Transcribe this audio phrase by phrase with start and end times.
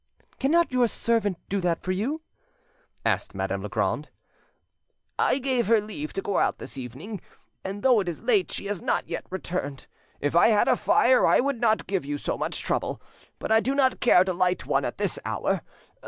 [0.39, 2.21] "Cannot your servant do that for you?"
[3.05, 4.09] asked Madame Legrand.
[5.19, 7.21] "I gave her leave to go out this evening,
[7.63, 9.85] and though it is late she has not yet returned.
[10.19, 12.99] If I had a fire, I would not give you so much trouble,
[13.37, 15.61] but I do not care to light one at this hour.